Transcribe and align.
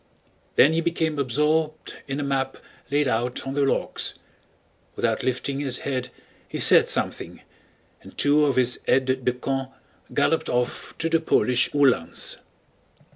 Then 0.55 0.73
he 0.73 0.81
became 0.81 1.19
absorbed 1.19 1.97
in 2.07 2.19
a 2.19 2.23
map 2.23 2.57
laid 2.89 3.07
out 3.07 3.45
on 3.45 3.53
the 3.53 3.61
logs. 3.61 4.15
Without 4.95 5.21
lifting 5.21 5.59
his 5.59 5.77
head 5.85 6.09
he 6.47 6.57
said 6.57 6.89
something, 6.89 7.43
and 8.01 8.17
two 8.17 8.45
of 8.45 8.55
his 8.55 8.79
aides 8.87 9.17
de 9.23 9.31
camp 9.33 9.71
galloped 10.11 10.49
off 10.49 10.97
to 10.97 11.07
the 11.07 11.19
Polish 11.21 11.69
Uhlans. 11.75 12.37